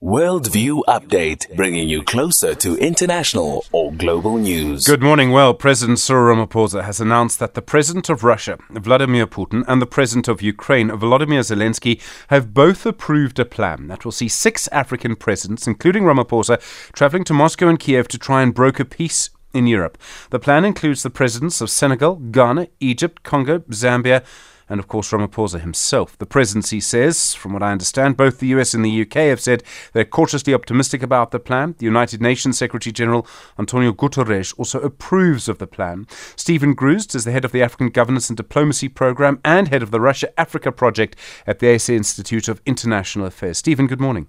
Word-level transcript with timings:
Worldview 0.00 0.82
Update, 0.86 1.56
bringing 1.56 1.88
you 1.88 2.04
closer 2.04 2.54
to 2.54 2.76
international 2.76 3.64
or 3.72 3.92
global 3.92 4.38
news. 4.38 4.86
Good 4.86 5.02
morning. 5.02 5.32
Well, 5.32 5.54
President 5.54 5.98
Cyril 5.98 6.36
Ramaphosa 6.36 6.84
has 6.84 7.00
announced 7.00 7.40
that 7.40 7.54
the 7.54 7.62
President 7.62 8.08
of 8.08 8.22
Russia, 8.22 8.58
Vladimir 8.70 9.26
Putin, 9.26 9.64
and 9.66 9.82
the 9.82 9.86
President 9.86 10.28
of 10.28 10.40
Ukraine, 10.40 10.88
Volodymyr 10.88 11.40
Zelensky, 11.40 12.00
have 12.28 12.54
both 12.54 12.86
approved 12.86 13.40
a 13.40 13.44
plan 13.44 13.88
that 13.88 14.04
will 14.04 14.12
see 14.12 14.28
six 14.28 14.68
African 14.68 15.16
presidents, 15.16 15.66
including 15.66 16.04
Ramaphosa, 16.04 16.60
traveling 16.92 17.24
to 17.24 17.34
Moscow 17.34 17.66
and 17.66 17.80
Kiev 17.80 18.06
to 18.06 18.18
try 18.18 18.42
and 18.42 18.54
broker 18.54 18.84
peace 18.84 19.30
in 19.52 19.66
Europe. 19.66 19.98
The 20.30 20.38
plan 20.38 20.64
includes 20.64 21.02
the 21.02 21.10
presidents 21.10 21.60
of 21.60 21.70
Senegal, 21.70 22.14
Ghana, 22.14 22.68
Egypt, 22.78 23.24
Congo, 23.24 23.58
Zambia, 23.70 24.24
and 24.68 24.80
of 24.80 24.88
course 24.88 25.10
Ramaphosa 25.10 25.60
himself. 25.60 26.16
The 26.18 26.26
presidency 26.26 26.80
says, 26.80 27.34
from 27.34 27.52
what 27.52 27.62
I 27.62 27.72
understand, 27.72 28.16
both 28.16 28.38
the 28.38 28.48
US 28.48 28.74
and 28.74 28.84
the 28.84 29.02
UK 29.02 29.14
have 29.14 29.40
said 29.40 29.62
they're 29.92 30.04
cautiously 30.04 30.54
optimistic 30.54 31.02
about 31.02 31.30
the 31.30 31.38
plan. 31.38 31.74
The 31.78 31.84
United 31.84 32.20
Nations 32.20 32.58
Secretary 32.58 32.92
General 32.92 33.26
Antonio 33.58 33.92
Guterres 33.92 34.54
also 34.58 34.80
approves 34.80 35.48
of 35.48 35.58
the 35.58 35.66
plan. 35.66 36.06
Steven 36.36 36.74
Gruzd 36.74 37.14
is 37.14 37.24
the 37.24 37.32
head 37.32 37.44
of 37.44 37.52
the 37.52 37.62
African 37.62 37.90
Governance 37.90 38.30
and 38.30 38.36
Diplomacy 38.36 38.88
Program 38.88 39.40
and 39.44 39.68
head 39.68 39.82
of 39.82 39.90
the 39.90 40.00
Russia 40.00 40.28
Africa 40.38 40.72
Project 40.72 41.16
at 41.46 41.58
the 41.58 41.74
ASA 41.74 41.94
Institute 41.94 42.48
of 42.48 42.60
International 42.66 43.26
Affairs. 43.26 43.58
Steven, 43.58 43.86
good 43.86 44.00
morning. 44.00 44.28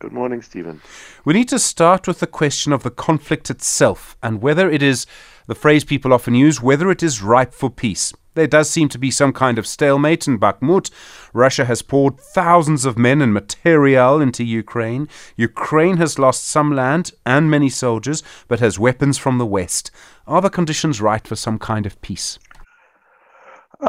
Good 0.00 0.12
morning, 0.12 0.40
Stephen. 0.40 0.80
We 1.26 1.34
need 1.34 1.50
to 1.50 1.58
start 1.58 2.08
with 2.08 2.20
the 2.20 2.26
question 2.26 2.72
of 2.72 2.82
the 2.82 2.90
conflict 2.90 3.50
itself 3.50 4.16
and 4.22 4.40
whether 4.40 4.70
it 4.70 4.82
is 4.82 5.04
the 5.46 5.54
phrase 5.54 5.84
people 5.84 6.14
often 6.14 6.34
use, 6.34 6.58
whether 6.58 6.90
it 6.90 7.02
is 7.02 7.20
ripe 7.20 7.52
for 7.52 7.68
peace. 7.68 8.14
There 8.32 8.46
does 8.46 8.70
seem 8.70 8.88
to 8.90 8.98
be 8.98 9.10
some 9.10 9.34
kind 9.34 9.58
of 9.58 9.66
stalemate 9.66 10.26
in 10.26 10.38
Bakhmut. 10.38 10.90
Russia 11.34 11.66
has 11.66 11.82
poured 11.82 12.18
thousands 12.18 12.86
of 12.86 12.96
men 12.96 13.20
and 13.20 13.34
material 13.34 14.22
into 14.22 14.42
Ukraine. 14.42 15.06
Ukraine 15.36 15.98
has 15.98 16.18
lost 16.18 16.48
some 16.48 16.74
land 16.74 17.12
and 17.26 17.50
many 17.50 17.68
soldiers, 17.68 18.22
but 18.48 18.60
has 18.60 18.78
weapons 18.78 19.18
from 19.18 19.36
the 19.36 19.44
West. 19.44 19.90
Are 20.26 20.40
the 20.40 20.48
conditions 20.48 21.02
right 21.02 21.28
for 21.28 21.36
some 21.36 21.58
kind 21.58 21.84
of 21.84 22.00
peace? 22.00 22.38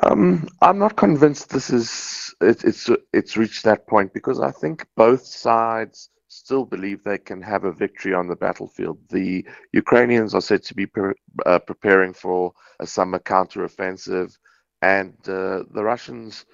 Um, 0.03 0.47
I'm 0.61 0.79
not 0.79 0.95
convinced 0.95 1.49
this 1.49 1.69
is 1.69 2.33
it, 2.41 2.63
it's 2.63 2.89
it's 3.13 3.37
reached 3.37 3.63
that 3.63 3.87
point 3.87 4.13
because 4.13 4.39
I 4.39 4.51
think 4.51 4.87
both 4.95 5.25
sides 5.25 6.09
still 6.29 6.65
believe 6.65 7.03
they 7.03 7.17
can 7.17 7.41
have 7.41 7.65
a 7.65 7.73
victory 7.73 8.13
on 8.13 8.27
the 8.27 8.35
battlefield. 8.37 8.99
The 9.09 9.45
Ukrainians 9.73 10.33
are 10.33 10.41
said 10.41 10.63
to 10.63 10.73
be 10.73 10.85
pre- 10.85 11.13
uh, 11.45 11.59
preparing 11.59 12.13
for 12.13 12.53
a 12.79 12.87
summer 12.87 13.19
counteroffensive, 13.19 14.37
and 14.81 15.13
uh, 15.27 15.63
the 15.73 15.83
Russians 15.83 16.45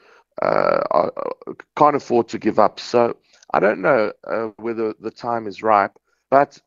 uh, 0.41 0.81
are, 0.91 1.13
can't 1.77 1.95
afford 1.95 2.27
to 2.29 2.39
give 2.39 2.59
up. 2.59 2.79
So 2.79 3.17
I 3.53 3.59
don't 3.59 3.81
know 3.81 4.11
uh, 4.25 4.47
whether 4.57 4.93
the 4.99 5.11
time 5.11 5.47
is 5.47 5.61
ripe, 5.61 5.97
but 6.31 6.59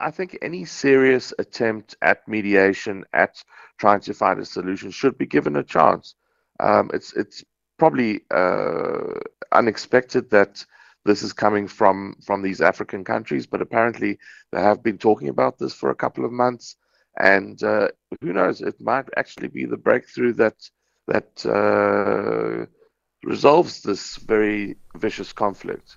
I 0.00 0.10
think 0.10 0.36
any 0.42 0.64
serious 0.64 1.32
attempt 1.38 1.96
at 2.02 2.26
mediation, 2.28 3.04
at 3.12 3.42
trying 3.78 4.00
to 4.00 4.14
find 4.14 4.40
a 4.40 4.44
solution, 4.44 4.90
should 4.90 5.16
be 5.18 5.26
given 5.26 5.56
a 5.56 5.62
chance. 5.62 6.14
Um, 6.60 6.90
it's 6.92 7.12
it's 7.14 7.44
probably 7.78 8.22
uh, 8.30 9.20
unexpected 9.52 10.30
that 10.30 10.64
this 11.04 11.22
is 11.22 11.32
coming 11.32 11.68
from 11.68 12.16
from 12.24 12.42
these 12.42 12.60
African 12.60 13.04
countries, 13.04 13.46
but 13.46 13.62
apparently 13.62 14.18
they 14.52 14.60
have 14.60 14.82
been 14.82 14.98
talking 14.98 15.28
about 15.28 15.58
this 15.58 15.72
for 15.74 15.90
a 15.90 15.94
couple 15.94 16.24
of 16.24 16.32
months, 16.32 16.76
and 17.18 17.62
uh, 17.62 17.88
who 18.20 18.32
knows? 18.32 18.60
It 18.60 18.80
might 18.80 19.08
actually 19.16 19.48
be 19.48 19.64
the 19.64 19.76
breakthrough 19.76 20.32
that 20.34 20.56
that 21.06 21.46
uh, 21.46 22.66
resolves 23.26 23.82
this 23.82 24.16
very 24.16 24.76
vicious 24.94 25.32
conflict. 25.32 25.96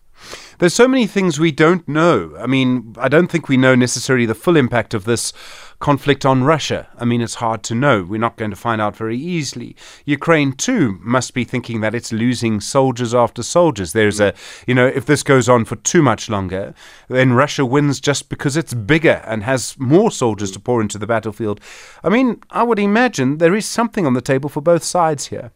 There's 0.58 0.74
so 0.74 0.88
many 0.88 1.08
things 1.08 1.40
we 1.40 1.54
don't 1.54 1.88
know. 1.88 2.36
I 2.38 2.46
mean, 2.46 2.94
I 2.98 3.08
don't 3.08 3.32
think 3.32 3.48
we 3.48 3.56
know 3.56 3.76
necessarily 3.76 4.26
the 4.26 4.36
full 4.36 4.58
impact 4.58 4.94
of 4.94 5.06
this 5.06 5.32
conflict 5.80 6.26
on 6.26 6.44
Russia. 6.44 6.90
I 6.98 7.06
mean, 7.06 7.22
it's 7.22 7.36
hard 7.36 7.64
to 7.64 7.76
know. 7.76 8.04
We're 8.04 8.20
not 8.20 8.36
going 8.36 8.52
to 8.52 8.58
find 8.58 8.82
out 8.82 8.98
very 8.98 9.18
easily. 9.18 9.78
Ukraine, 10.04 10.52
too, 10.52 11.00
must 11.02 11.34
be 11.34 11.46
thinking 11.46 11.80
that 11.80 11.96
it's 11.96 12.12
losing 12.12 12.60
soldiers 12.60 13.16
after 13.16 13.42
soldiers. 13.42 13.94
There's 13.94 14.20
a, 14.20 14.34
you 14.68 14.76
know, 14.76 14.88
if 14.88 15.06
this 15.06 15.24
goes 15.24 15.48
on 15.48 15.64
for 15.64 15.78
too 15.78 16.02
much 16.02 16.30
longer, 16.30 16.74
then 17.08 17.32
Russia 17.32 17.66
wins 17.66 18.02
just 18.02 18.28
because 18.28 18.58
it's 18.58 18.74
bigger 18.74 19.24
and 19.26 19.44
has 19.44 19.80
more 19.80 20.12
soldiers 20.12 20.52
to 20.52 20.60
pour 20.60 20.82
into 20.82 20.98
the 20.98 21.08
battlefield. 21.08 21.62
I 22.04 22.10
mean, 22.10 22.42
I 22.50 22.64
would 22.64 22.80
imagine 22.80 23.38
there 23.38 23.56
is 23.56 23.66
something 23.66 24.06
on 24.06 24.16
the 24.16 24.22
table 24.22 24.50
for 24.50 24.62
both 24.62 24.84
sides 24.84 25.28
here. 25.28 25.52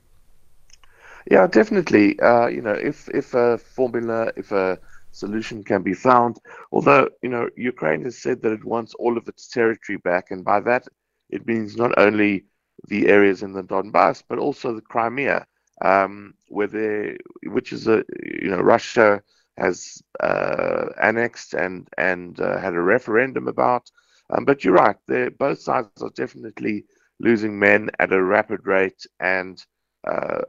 Yeah, 1.30 1.48
definitely. 1.48 2.20
Uh, 2.20 2.48
you 2.48 2.62
know, 2.62 2.74
if 2.74 3.10
if 3.10 3.34
a 3.34 3.58
formula, 3.58 4.32
if 4.36 4.52
a 4.52 4.80
solution 5.12 5.64
can 5.64 5.82
be 5.84 5.94
found, 5.94 6.38
although 6.72 7.10
you 7.22 7.30
know 7.30 7.50
Ukraine 7.56 8.04
has 8.04 8.18
said 8.22 8.42
that 8.42 8.52
it 8.54 8.66
wants 8.66 8.94
all 8.96 9.18
of 9.18 9.28
its 9.28 9.48
territory 9.48 9.98
back, 9.98 10.32
and 10.32 10.44
by 10.44 10.60
that 10.62 10.88
it 11.30 11.46
means 11.48 11.76
not 11.78 11.98
only 11.98 12.46
the 12.88 13.08
areas 13.08 13.44
in 13.44 13.54
the 13.54 13.64
Donbass 13.64 14.24
but 14.28 14.40
also 14.40 14.74
the 14.74 14.82
Crimea, 14.82 15.46
um, 15.82 16.34
where 16.50 16.68
they, 16.68 17.18
which 17.50 17.72
is 17.74 17.88
a 17.88 18.04
you 18.24 18.50
know 18.50 18.60
Russia 18.62 19.22
has 19.58 20.02
uh, 20.22 20.88
annexed 21.02 21.54
and 21.54 21.88
and 21.98 22.40
uh, 22.40 22.58
had 22.60 22.74
a 22.74 22.82
referendum 22.82 23.48
about. 23.48 23.90
Um, 24.30 24.46
but 24.46 24.64
you're 24.64 24.74
right, 24.74 24.98
both 25.38 25.60
sides 25.60 25.92
are 26.02 26.10
definitely 26.16 26.86
losing 27.20 27.60
men 27.60 27.90
at 28.00 28.12
a 28.14 28.24
rapid 28.24 28.66
rate 28.66 29.06
and 29.20 29.64
uh, 30.08 30.42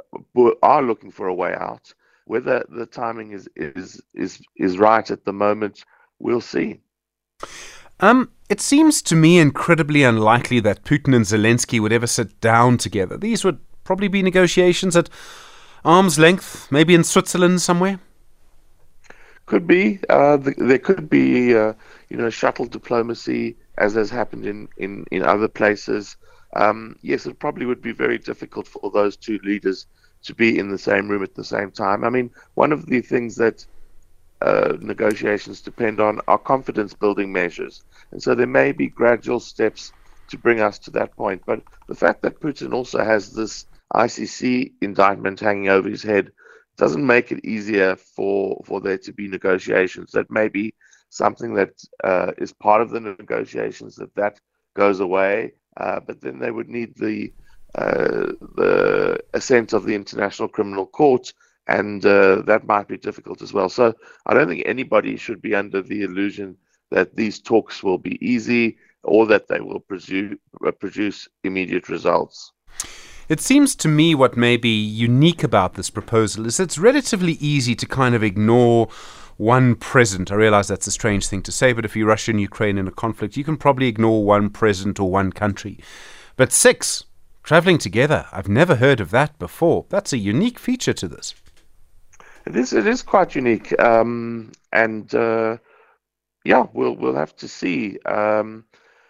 are 0.63 0.83
looking 0.83 1.11
for 1.11 1.27
a 1.29 1.35
way 1.35 1.55
out. 1.55 1.93
Whether 2.27 2.65
the 2.69 2.87
timing 2.87 3.33
is 3.33 3.49
is 3.55 4.01
is 4.15 4.41
is 4.57 4.79
right 4.79 5.11
at 5.11 5.25
the 5.25 5.33
moment, 5.33 5.85
we'll 6.19 6.41
see. 6.41 6.81
Um, 8.01 8.31
it 8.49 8.61
seems 8.61 9.03
to 9.03 9.17
me 9.17 9.39
incredibly 9.39 10.03
unlikely 10.03 10.61
that 10.61 10.85
Putin 10.85 11.15
and 11.15 11.25
Zelensky 11.25 11.81
would 11.81 11.93
ever 11.93 12.07
sit 12.07 12.41
down 12.41 12.79
together. 12.79 13.17
These 13.17 13.45
would 13.45 13.59
probably 13.85 14.09
be 14.09 14.23
negotiations 14.23 14.97
at 14.97 15.11
arm's 15.85 16.19
length, 16.19 16.71
maybe 16.73 16.95
in 16.95 17.05
Switzerland 17.05 17.61
somewhere. 17.61 18.01
Could 19.47 19.67
be. 19.67 20.01
Uh, 20.09 20.39
the, 20.39 20.55
there 20.57 20.79
could 20.79 21.11
be, 21.11 21.55
uh, 21.55 21.75
you 22.09 22.17
know, 22.17 22.31
shuttle 22.31 22.65
diplomacy, 22.65 23.57
as 23.77 23.95
has 23.95 24.09
happened 24.09 24.47
in, 24.47 24.69
in, 24.79 25.05
in 25.11 25.23
other 25.23 25.49
places 25.49 26.17
um, 26.55 26.97
yes, 27.03 27.27
it 27.27 27.39
probably 27.39 27.67
would 27.67 27.83
be 27.83 27.93
very 27.93 28.19
difficult 28.19 28.67
for 28.69 28.91
those 28.91 29.17
two 29.17 29.39
leaders 29.45 29.87
to 30.25 30.35
be 30.35 30.59
in 30.59 30.71
the 30.71 30.79
same 30.79 31.09
room 31.09 31.23
at 31.23 31.35
the 31.35 31.45
same 31.45 31.71
time. 31.71 32.05
I 32.05 32.11
mean, 32.11 32.31
one 32.55 32.73
of 32.73 32.87
the 32.87 33.01
things 33.01 33.37
that 33.37 33.65
uh, 34.41 34.77
negotiations 34.81 35.63
depend 35.63 36.01
on 36.01 36.21
are 36.29 36.39
confidence 36.39 36.95
building 36.95 37.33
measures. 37.33 37.83
And 38.13 38.23
so 38.23 38.35
there 38.35 38.47
may 38.47 38.73
be 38.73 38.89
gradual 38.89 39.41
steps 39.41 39.93
to 40.29 40.39
bring 40.39 40.61
us 40.61 40.79
to 40.81 40.91
that 40.93 41.17
point. 41.17 41.43
But 41.47 41.61
the 41.89 41.95
fact 41.95 42.23
that 42.23 42.41
Putin 42.41 42.73
also 42.73 43.03
has 43.05 43.33
this 43.33 43.67
ICC 43.95 44.73
indictment 44.81 45.41
hanging 45.41 45.69
over 45.69 45.89
his 45.89 46.03
head 46.03 46.33
doesn't 46.77 47.07
make 47.07 47.31
it 47.33 47.45
easier 47.45 47.97
for, 47.97 48.61
for 48.65 48.81
there 48.81 48.99
to 48.99 49.13
be 49.13 49.29
negotiations. 49.29 50.13
That 50.13 50.31
may 50.31 50.49
be 50.49 50.75
something 51.11 51.55
that 51.55 51.71
uh, 52.03 52.33
is 52.39 52.53
part 52.53 52.83
of 52.83 52.91
the 52.91 53.01
negotiations, 53.01 53.97
that 53.97 54.15
that 54.17 54.41
goes 54.75 55.01
away 55.01 55.53
uh, 55.77 56.01
but 56.01 56.21
then 56.21 56.39
they 56.39 56.51
would 56.51 56.69
need 56.69 56.97
the 56.97 57.33
uh, 57.75 58.33
the 58.55 59.19
assent 59.35 59.73
of 59.73 59.85
the 59.85 59.95
International 59.95 60.49
Criminal 60.49 60.87
Court, 60.87 61.33
and 61.67 62.07
uh, 62.07 62.43
that 62.43 62.67
might 62.67 62.87
be 62.87 62.97
difficult 62.97 63.43
as 63.43 63.53
well. 63.53 63.69
So 63.69 63.95
I 64.27 64.35
don't 64.35 64.49
think 64.49 64.63
anybody 64.65 65.17
should 65.17 65.43
be 65.43 65.57
under 65.57 65.83
the 65.83 66.03
illusion 66.03 66.57
that 66.91 67.17
these 67.17 67.41
talks 67.41 67.83
will 67.83 67.99
be 67.99 68.17
easy 68.25 68.79
or 69.03 69.27
that 69.27 69.49
they 69.49 69.61
will 69.61 69.85
uh, 70.65 70.71
produce 70.71 71.29
immediate 71.43 71.89
results. 71.89 72.53
It 73.29 73.41
seems 73.41 73.75
to 73.77 73.89
me 73.89 74.15
what 74.15 74.37
may 74.37 74.57
be 74.57 74.83
unique 74.83 75.43
about 75.43 75.75
this 75.75 75.91
proposal 75.91 76.47
is 76.47 76.61
it's 76.61 76.79
relatively 76.79 77.33
easy 77.35 77.75
to 77.75 77.87
kind 77.87 78.15
of 78.15 78.23
ignore 78.23 78.89
one 79.37 79.75
president. 79.75 80.31
I 80.31 80.37
realize 80.37 80.69
that's 80.69 80.87
a 80.87 80.93
strange 80.93 81.27
thing 81.27 81.43
to 81.43 81.53
say, 81.53 81.73
but 81.73 81.85
if 81.85 81.97
you 81.97 82.07
Russia 82.07 82.31
and 82.31 82.41
Ukraine 82.41 82.79
in 82.79 82.89
a 82.89 82.93
conflict, 82.93 83.37
you 83.37 83.45
can 83.45 83.57
probably 83.57 83.89
ignore 83.89 84.25
one 84.25 84.51
president 84.51 85.01
or 85.01 85.11
one 85.11 85.33
country. 85.33 85.79
But 86.37 86.53
six, 86.53 87.05
traveling 87.43 87.79
together, 87.79 88.27
I've 88.33 88.49
never 88.49 88.77
heard 88.77 89.01
of 89.01 89.11
that 89.11 89.39
before. 89.39 89.87
That's 89.89 90.13
a 90.13 90.19
unique 90.19 90.59
feature 90.59 90.95
to 90.95 91.09
this. 91.09 91.35
It 92.47 92.57
is. 92.57 92.73
It 92.73 92.87
is 92.87 93.03
quite 93.03 93.35
unique, 93.35 93.79
um, 93.81 94.53
and 94.73 95.13
uh, 95.15 95.57
yeah, 96.45 96.67
we'll 96.75 96.95
we'll 96.95 97.15
have 97.15 97.35
to 97.37 97.49
see. 97.49 97.99
Um, 98.01 98.65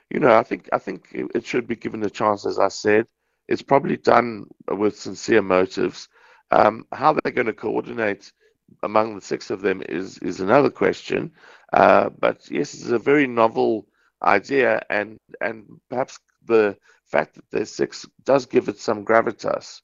you 0.09 0.21
know, 0.21 0.37
I 0.37 0.45
think 0.45 0.69
I 0.73 0.79
think 0.79 1.09
it 1.13 1.45
should 1.45 1.67
be 1.67 1.75
given 1.75 2.05
a 2.05 2.11
chance. 2.11 2.47
As 2.47 2.61
I 2.61 2.69
said, 2.69 3.09
it's 3.49 3.63
probably 3.63 3.97
done 3.97 4.47
with 4.71 4.97
sincere 4.97 5.43
motives. 5.43 6.09
Um, 6.53 6.87
how 6.93 7.15
they're 7.15 7.33
going 7.33 7.49
to 7.49 7.53
coordinate 7.53 8.33
among 8.83 9.15
the 9.15 9.21
six 9.21 9.51
of 9.51 9.61
them 9.63 9.83
is 9.89 10.19
is 10.19 10.41
another 10.41 10.71
question. 10.71 11.33
Uh, 11.73 12.11
but 12.19 12.51
yes, 12.51 12.75
it's 12.75 12.89
a 12.91 12.99
very 12.99 13.27
novel 13.27 13.87
idea, 14.23 14.83
and 14.91 15.19
and 15.41 15.67
perhaps 15.91 16.19
the 16.45 16.77
fact 17.07 17.35
that 17.37 17.45
there's 17.51 17.75
six 17.75 18.07
does 18.25 18.47
give 18.47 18.69
it 18.69 18.79
some 18.79 19.05
gravitas. 19.05 19.81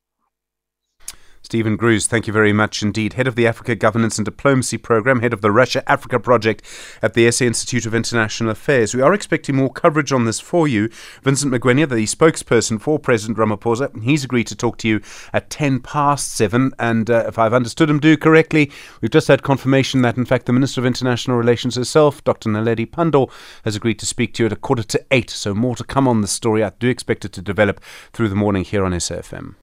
Steven 1.43 1.77
Gruzd, 1.77 2.07
thank 2.07 2.27
you 2.27 2.33
very 2.33 2.53
much 2.53 2.83
indeed. 2.83 3.15
Head 3.15 3.27
of 3.27 3.35
the 3.35 3.47
Africa 3.47 3.75
Governance 3.75 4.19
and 4.19 4.25
Diplomacy 4.25 4.77
Program, 4.77 5.21
head 5.21 5.33
of 5.33 5.41
the 5.41 5.51
Russia 5.51 5.83
Africa 5.91 6.21
Project 6.21 6.63
at 7.03 7.15
the 7.15 7.29
SA 7.31 7.47
Institute 7.47 7.87
of 7.87 7.95
International 7.95 8.51
Affairs. 8.51 8.95
We 8.95 9.01
are 9.01 9.15
expecting 9.15 9.57
more 9.57 9.73
coverage 9.73 10.13
on 10.13 10.27
this 10.27 10.39
for 10.39 10.69
you. 10.69 10.91
Vincent 11.23 11.53
Magwenya, 11.53 11.89
the 11.89 12.05
spokesperson 12.05 12.81
for 12.81 12.99
President 12.99 13.39
Ramaphosa, 13.39 14.01
he's 14.03 14.23
agreed 14.23 14.47
to 14.49 14.55
talk 14.55 14.77
to 14.79 14.89
you 14.89 15.01
at 15.33 15.51
10 15.51 15.81
past 15.81 16.33
7. 16.35 16.73
And 16.79 17.11
uh, 17.11 17.25
if 17.27 17.39
I've 17.39 17.55
understood 17.55 17.89
him 17.89 17.99
do 18.01 18.17
correctly, 18.17 18.71
we've 19.01 19.11
just 19.11 19.29
had 19.29 19.43
confirmation 19.43 20.03
that, 20.03 20.19
in 20.19 20.27
fact, 20.27 20.47
the 20.47 20.53
Minister 20.53 20.83
of 20.83 20.87
International 20.87 21.39
Relations 21.39 21.75
herself, 21.75 22.23
Dr. 22.23 22.51
Naledi 22.51 22.89
Pandor, 22.89 23.31
has 23.65 23.75
agreed 23.75 23.99
to 24.01 24.07
speak 24.07 24.35
to 24.35 24.43
you 24.43 24.47
at 24.47 24.53
a 24.53 24.57
quarter 24.57 24.83
to 24.83 25.05
8. 25.11 25.31
So 25.31 25.55
more 25.55 25.75
to 25.77 25.85
come 25.85 26.07
on 26.07 26.21
the 26.21 26.29
story. 26.29 26.63
I 26.63 26.71
do 26.79 26.89
expect 26.89 27.25
it 27.25 27.33
to 27.33 27.43
develop 27.43 27.81
through 28.13 28.29
the 28.29 28.37
morning 28.37 28.63
here 28.63 28.85
on 28.85 28.93
SAFM. 28.93 29.55